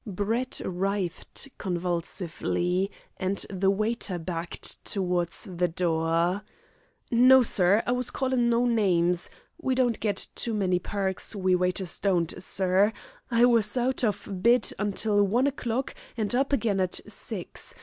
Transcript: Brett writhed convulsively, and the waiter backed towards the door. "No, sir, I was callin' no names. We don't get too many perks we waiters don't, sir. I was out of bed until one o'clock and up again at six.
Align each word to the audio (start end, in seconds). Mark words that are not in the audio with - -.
Brett 0.07 0.59
writhed 0.65 1.47
convulsively, 1.59 2.89
and 3.17 3.45
the 3.51 3.69
waiter 3.69 4.17
backed 4.17 4.83
towards 4.83 5.43
the 5.43 5.67
door. 5.67 6.41
"No, 7.11 7.43
sir, 7.43 7.83
I 7.85 7.91
was 7.91 8.09
callin' 8.09 8.49
no 8.49 8.65
names. 8.65 9.29
We 9.61 9.75
don't 9.75 9.99
get 9.99 10.25
too 10.33 10.55
many 10.55 10.79
perks 10.79 11.35
we 11.35 11.53
waiters 11.53 11.99
don't, 11.99 12.33
sir. 12.41 12.93
I 13.29 13.45
was 13.45 13.77
out 13.77 14.03
of 14.03 14.27
bed 14.41 14.73
until 14.79 15.21
one 15.23 15.45
o'clock 15.45 15.93
and 16.17 16.33
up 16.33 16.51
again 16.51 16.79
at 16.79 16.99
six. 17.07 17.75